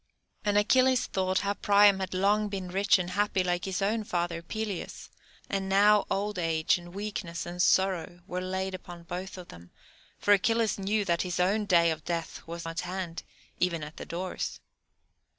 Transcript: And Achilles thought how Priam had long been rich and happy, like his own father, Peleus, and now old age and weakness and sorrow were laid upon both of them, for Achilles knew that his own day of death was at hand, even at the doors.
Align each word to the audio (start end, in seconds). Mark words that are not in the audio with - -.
And 0.43 0.57
Achilles 0.57 1.05
thought 1.05 1.41
how 1.41 1.53
Priam 1.53 1.99
had 1.99 2.15
long 2.15 2.49
been 2.49 2.69
rich 2.69 2.97
and 2.97 3.11
happy, 3.11 3.43
like 3.43 3.65
his 3.65 3.83
own 3.83 4.03
father, 4.03 4.41
Peleus, 4.41 5.11
and 5.47 5.69
now 5.69 6.05
old 6.09 6.39
age 6.39 6.79
and 6.79 6.95
weakness 6.95 7.45
and 7.45 7.61
sorrow 7.61 8.21
were 8.25 8.41
laid 8.41 8.73
upon 8.73 9.03
both 9.03 9.37
of 9.37 9.49
them, 9.49 9.69
for 10.17 10.33
Achilles 10.33 10.79
knew 10.79 11.05
that 11.05 11.21
his 11.21 11.39
own 11.39 11.65
day 11.65 11.91
of 11.91 12.03
death 12.03 12.41
was 12.47 12.65
at 12.65 12.79
hand, 12.79 13.21
even 13.59 13.83
at 13.83 13.97
the 13.97 14.05
doors. 14.07 14.59